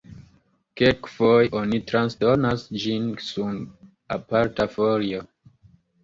[0.79, 3.59] Kelkfoje oni transdonas ĝin sur
[4.17, 5.21] aparta folio.